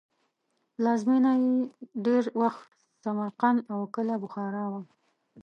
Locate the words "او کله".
3.73-4.13